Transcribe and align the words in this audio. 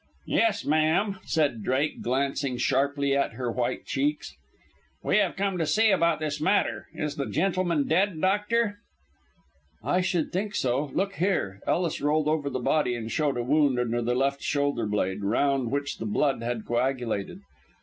"Yes, 0.25 0.65
ma'am," 0.65 1.19
said 1.25 1.61
Drake, 1.61 2.01
glancing 2.01 2.57
sharply 2.57 3.15
at 3.15 3.33
her 3.33 3.51
white 3.51 3.85
cheeks, 3.85 4.33
"we 5.03 5.17
have 5.17 5.35
come 5.35 5.59
to 5.59 5.65
see 5.67 5.91
about 5.91 6.19
this 6.19 6.41
matter. 6.41 6.87
Is 6.95 7.17
the 7.17 7.27
gentleman 7.27 7.87
dead, 7.87 8.19
doctor?" 8.19 8.79
"I 9.83 10.01
should 10.01 10.31
think 10.33 10.55
so. 10.55 10.85
Look 10.95 11.17
here!" 11.17 11.59
Ellis 11.67 12.01
rolled 12.01 12.27
over 12.27 12.49
the 12.49 12.57
body 12.57 12.95
and 12.95 13.11
showed 13.11 13.37
a 13.37 13.43
wound 13.43 13.77
under 13.79 14.01
the 14.01 14.15
left 14.15 14.41
shoulder 14.41 14.87
blade, 14.87 15.23
round 15.23 15.69
which 15.69 15.99
the 15.99 16.07
blood 16.07 16.41
had 16.41 16.65
coagulated. 16.65 17.37